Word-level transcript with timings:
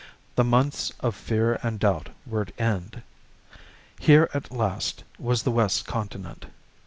The 0.35 0.43
months 0.43 0.91
of 1.01 1.13
fear 1.13 1.59
and 1.61 1.79
doubt 1.79 2.09
were 2.25 2.41
at 2.41 2.59
end. 2.59 3.03
Here, 3.99 4.31
at 4.33 4.49
last, 4.51 5.03
was 5.19 5.43
the 5.43 5.51
west 5.51 5.85
continent. 5.85 6.47